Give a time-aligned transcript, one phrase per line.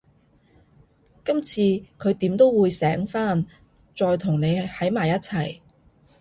[1.23, 1.61] 今次
[1.99, 3.45] 佢點都會醒返，
[3.95, 5.59] 再同你喺埋一齊